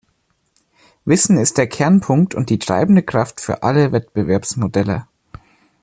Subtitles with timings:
[1.05, 5.05] Wissen ist der Kernpunkt und die treibende Kraft für alle Wettbewerbsmodelle.